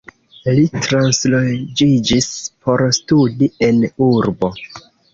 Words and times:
Li 0.59 0.63
transloĝiĝis 0.85 2.31
por 2.65 2.87
studi 3.01 3.55
en 3.71 3.89
urbo. 4.11 4.55